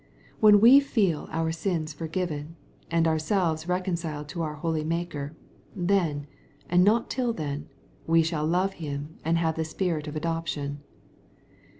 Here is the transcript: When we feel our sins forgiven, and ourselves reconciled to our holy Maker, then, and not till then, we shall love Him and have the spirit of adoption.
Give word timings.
When 0.39 0.59
we 0.59 0.79
feel 0.79 1.27
our 1.29 1.51
sins 1.51 1.93
forgiven, 1.93 2.55
and 2.89 3.07
ourselves 3.07 3.67
reconciled 3.67 4.29
to 4.29 4.41
our 4.41 4.55
holy 4.55 4.83
Maker, 4.83 5.35
then, 5.75 6.25
and 6.67 6.83
not 6.83 7.07
till 7.07 7.33
then, 7.33 7.69
we 8.07 8.23
shall 8.23 8.47
love 8.47 8.73
Him 8.81 9.19
and 9.23 9.37
have 9.37 9.57
the 9.57 9.63
spirit 9.63 10.07
of 10.07 10.15
adoption. 10.15 10.81